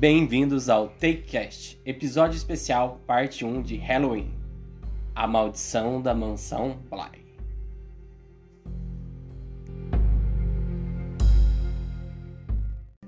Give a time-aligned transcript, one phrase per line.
[0.00, 4.32] Bem-vindos ao TakeCast, episódio especial, parte 1 de Halloween.
[5.14, 7.22] A maldição da mansão Bly.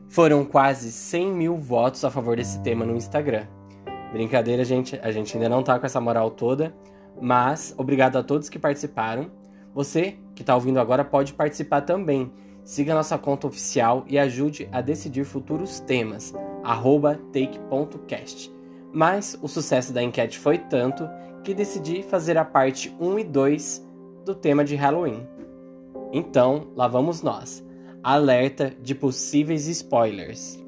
[0.07, 3.47] Foram quase 100 mil votos a favor desse tema no Instagram.
[4.13, 6.75] Brincadeira, gente, a gente ainda não tá com essa moral toda,
[7.19, 9.31] mas obrigado a todos que participaram.
[9.73, 12.31] Você que está ouvindo agora pode participar também.
[12.63, 16.35] Siga nossa conta oficial e ajude a decidir futuros temas,
[17.33, 18.53] take.cast.
[18.93, 21.09] Mas o sucesso da enquete foi tanto
[21.43, 23.87] que decidi fazer a parte 1 e 2
[24.25, 25.27] do tema de Halloween.
[26.13, 27.65] Então, lá vamos nós.
[28.03, 30.63] Alerta de possíveis spoilers.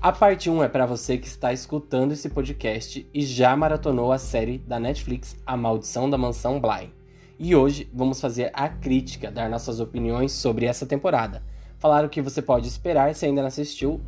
[0.00, 4.18] A parte 1 é para você que está escutando esse podcast e já maratonou a
[4.18, 6.92] série da Netflix A Maldição da Mansão Bly.
[7.38, 11.42] E hoje vamos fazer a crítica, dar nossas opiniões sobre essa temporada.
[11.78, 14.00] Falar o que você pode esperar se ainda não assistiu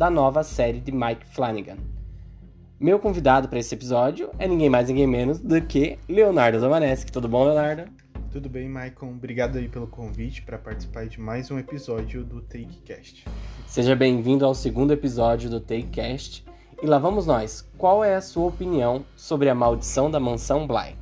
[0.00, 1.76] da nova série de Mike Flanagan.
[2.80, 7.12] Meu convidado para esse episódio é ninguém mais ninguém menos do que Leonardo Domaneschi.
[7.12, 7.84] Tudo bom, Leonardo?
[8.32, 9.10] Tudo bem, Maicon.
[9.10, 13.26] Obrigado aí pelo convite para participar de mais um episódio do TakeCast.
[13.66, 16.46] Seja bem-vindo ao segundo episódio do TakeCast.
[16.82, 17.68] E lá vamos nós.
[17.76, 20.96] Qual é a sua opinião sobre a maldição da mansão Bly?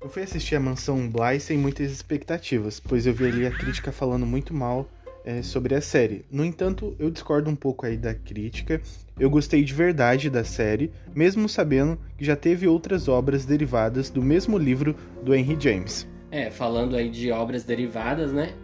[0.00, 3.90] Eu fui assistir a Mansão Bly sem muitas expectativas, pois eu vi ali a crítica
[3.90, 4.86] falando muito mal
[5.24, 6.24] é, sobre a série.
[6.30, 8.80] No entanto, eu discordo um pouco aí da crítica.
[9.18, 14.22] Eu gostei de verdade da série, mesmo sabendo que já teve outras obras derivadas do
[14.22, 16.06] mesmo livro do Henry James.
[16.30, 18.54] É, falando aí de obras derivadas, né?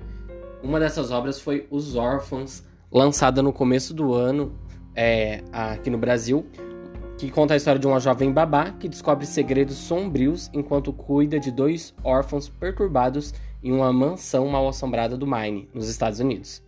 [0.62, 4.52] Uma dessas obras foi Os Órfãos, lançada no começo do ano
[4.94, 6.44] é, aqui no Brasil,
[7.16, 11.50] que conta a história de uma jovem babá que descobre segredos sombrios enquanto cuida de
[11.50, 16.62] dois órfãos perturbados em uma mansão mal assombrada do Maine, nos Estados Unidos.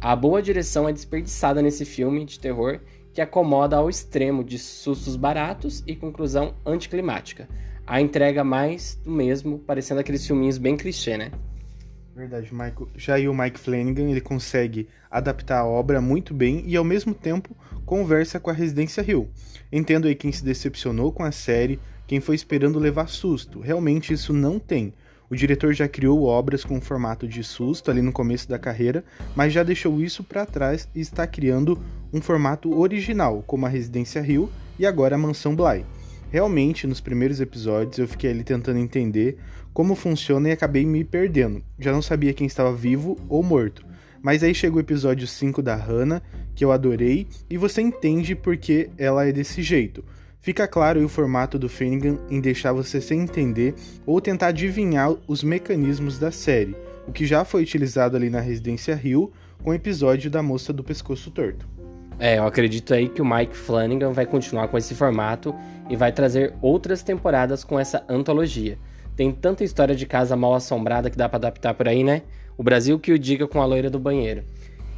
[0.00, 2.80] A boa direção é desperdiçada nesse filme de terror
[3.12, 7.48] que acomoda ao extremo de sustos baratos e conclusão anticlimática.
[7.86, 11.30] A entrega mais do mesmo, parecendo aqueles filminhos bem clichê, né?
[12.14, 12.88] Verdade, Michael.
[12.96, 17.56] Já o Mike Flanagan, ele consegue adaptar a obra muito bem e ao mesmo tempo
[17.84, 19.28] conversa com a Residência Hill.
[19.70, 23.60] Entendo aí quem se decepcionou com a série, quem foi esperando levar susto.
[23.60, 24.92] Realmente isso não tem.
[25.28, 29.04] O diretor já criou obras com formato de susto ali no começo da carreira,
[29.34, 31.82] mas já deixou isso para trás e está criando
[32.12, 34.48] um formato original, como a Residência Hill
[34.78, 35.84] e agora a Mansão Bly.
[36.30, 39.36] Realmente, nos primeiros episódios, eu fiquei ali tentando entender
[39.72, 41.62] como funciona e acabei me perdendo.
[41.78, 43.84] Já não sabia quem estava vivo ou morto.
[44.22, 46.22] Mas aí chega o episódio 5 da Hannah,
[46.54, 50.04] que eu adorei, e você entende porque ela é desse jeito.
[50.46, 53.74] Fica claro o formato do Finnegan em deixar você sem entender
[54.06, 58.92] ou tentar adivinhar os mecanismos da série, o que já foi utilizado ali na Residência
[59.02, 59.32] Hill
[59.64, 61.66] com o episódio da moça do pescoço torto.
[62.16, 65.52] É, eu acredito aí que o Mike Flanagan vai continuar com esse formato
[65.90, 68.78] e vai trazer outras temporadas com essa antologia.
[69.16, 72.22] Tem tanta história de casa mal assombrada que dá para adaptar por aí, né?
[72.56, 74.44] O Brasil que o diga com a loira do banheiro.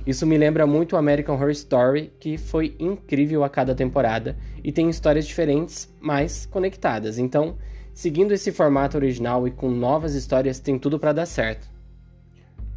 [0.06, 4.88] Isso me lembra muito American Horror Story, que foi incrível a cada temporada e tem
[4.88, 7.18] histórias diferentes, mas conectadas.
[7.18, 7.56] Então,
[7.92, 11.68] seguindo esse formato original e com novas histórias, tem tudo para dar certo.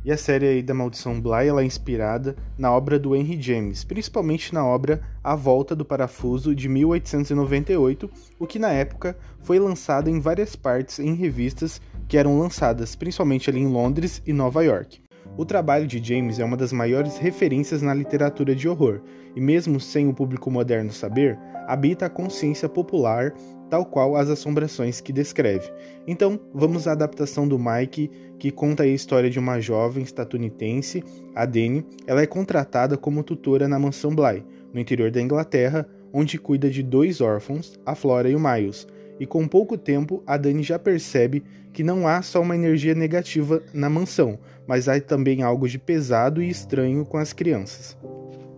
[0.03, 3.83] E a série aí da Maldição Bly ela é inspirada na obra do Henry James,
[3.83, 10.09] principalmente na obra A Volta do Parafuso de 1898, o que na época foi lançado
[10.09, 14.99] em várias partes em revistas que eram lançadas principalmente ali em Londres e Nova York.
[15.37, 19.01] O trabalho de James é uma das maiores referências na literatura de horror,
[19.35, 23.33] e mesmo sem o público moderno saber, habita a consciência popular
[23.69, 25.71] tal qual as assombrações que descreve.
[26.05, 31.01] Então, vamos à adaptação do Mike, que conta a história de uma jovem estadunidense,
[31.33, 31.85] a Dani.
[32.05, 34.43] Ela é contratada como tutora na mansão Bly,
[34.73, 38.85] no interior da Inglaterra, onde cuida de dois órfãos, a Flora e o Miles.
[39.19, 43.61] E com pouco tempo, a Dani já percebe que não há só uma energia negativa
[43.73, 47.97] na mansão, mas há também algo de pesado e estranho com as crianças.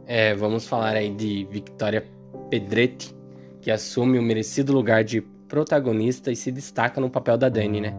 [0.06, 2.06] É, vamos falar aí de Victoria
[2.50, 3.16] Pedretti,
[3.62, 7.94] que assume o merecido lugar de protagonista e se destaca no papel da Dani, né?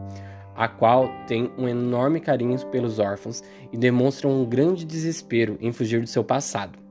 [0.57, 3.43] A qual tem um enorme carinho pelos órfãos
[3.73, 6.84] e demonstra um grande desespero em fugir do seu passado.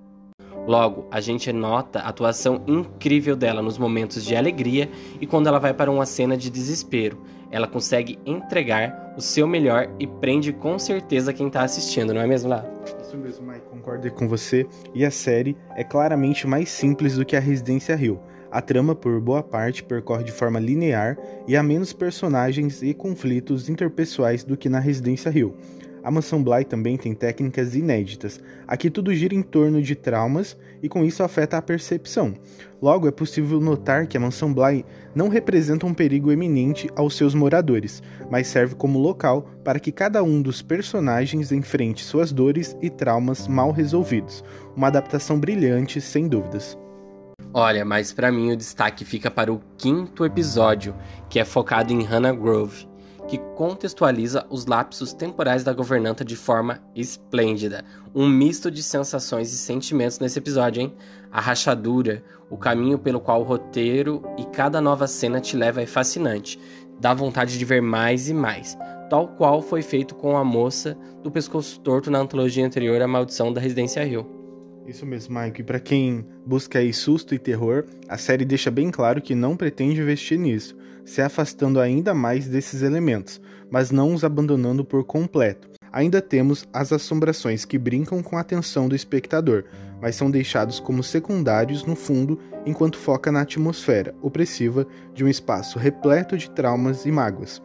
[0.66, 4.90] Logo, a gente nota a atuação incrível dela nos momentos de alegria
[5.20, 7.22] e quando ela vai para uma cena de desespero.
[7.52, 12.28] Ela consegue entregar o seu melhor e prende com certeza quem está assistindo, não é
[12.28, 12.66] mesmo, Lá?
[13.02, 14.66] Isso mesmo, Mike, concordo com você.
[14.94, 18.20] E a série é claramente mais simples do que a Residência Hill.
[18.50, 21.18] A trama, por boa parte, percorre de forma linear
[21.48, 25.56] e há menos personagens e conflitos interpessoais do que na Residência Hill.
[26.04, 28.42] A Mansão Bly também tem técnicas inéditas.
[28.68, 32.34] Aqui tudo gira em torno de traumas e com isso afeta a percepção.
[32.82, 34.86] Logo, é possível notar que a Mansão Bly
[35.16, 40.22] não representa um perigo eminente aos seus moradores, mas serve como local para que cada
[40.22, 44.44] um dos personagens enfrente suas dores e traumas mal resolvidos.
[44.76, 46.78] Uma adaptação brilhante, sem dúvidas.
[47.54, 50.94] Olha, mas para mim o destaque fica para o quinto episódio,
[51.30, 52.92] que é focado em Hannah Grove
[53.28, 57.84] que contextualiza os lapsos temporais da governanta de forma esplêndida.
[58.14, 60.94] Um misto de sensações e sentimentos nesse episódio, hein?
[61.32, 65.86] A rachadura, o caminho pelo qual o roteiro e cada nova cena te leva é
[65.86, 66.60] fascinante.
[67.00, 68.78] Dá vontade de ver mais e mais.
[69.10, 73.52] Tal qual foi feito com a moça do pescoço torto na antologia anterior A Maldição
[73.52, 74.28] da Residência Rio.
[74.86, 75.62] Isso mesmo, Mike.
[75.62, 79.56] E para quem busca aí susto e terror, a série deixa bem claro que não
[79.56, 80.76] pretende investir nisso
[81.06, 85.70] se afastando ainda mais desses elementos, mas não os abandonando por completo.
[85.92, 89.66] Ainda temos as assombrações que brincam com a atenção do espectador,
[90.02, 95.78] mas são deixados como secundários no fundo enquanto foca na atmosfera opressiva de um espaço
[95.78, 97.62] repleto de traumas e mágoas.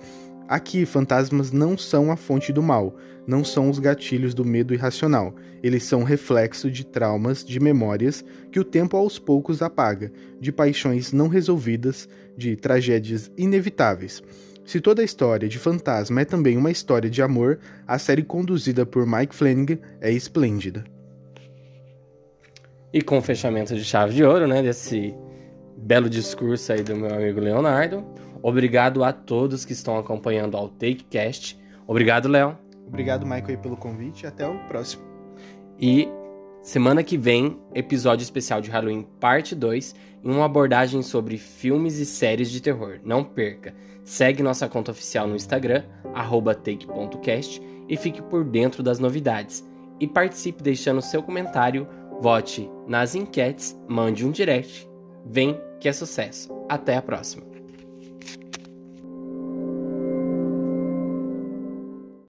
[0.49, 2.97] Aqui, fantasmas não são a fonte do mal,
[3.27, 5.35] não são os gatilhos do medo irracional.
[5.63, 10.11] Eles são reflexo de traumas, de memórias que o tempo aos poucos apaga,
[10.41, 14.23] de paixões não resolvidas, de tragédias inevitáveis.
[14.65, 18.87] Se toda a história de fantasma é também uma história de amor, a série conduzida
[18.87, 20.83] por Mike Flanagan é esplêndida.
[22.91, 25.15] E com o fechamento de chave de ouro, né, desse
[25.77, 28.03] belo discurso aí do meu amigo Leonardo,
[28.43, 31.59] Obrigado a todos que estão acompanhando ao TakeCast.
[31.87, 32.57] Obrigado, Léo.
[32.87, 34.27] Obrigado, Michael, pelo convite.
[34.27, 35.03] Até o próximo.
[35.81, 36.09] E
[36.63, 39.95] semana que vem, episódio especial de Halloween, parte 2,
[40.25, 42.99] em uma abordagem sobre filmes e séries de terror.
[43.05, 43.75] Não perca.
[44.05, 45.85] Segue nossa conta oficial no Instagram,
[46.65, 49.65] take.cast, e fique por dentro das novidades.
[50.01, 51.87] E participe deixando seu comentário,
[52.21, 54.89] vote nas enquetes, mande um direct.
[55.27, 56.49] Vem que é sucesso.
[56.69, 57.48] Até a próxima.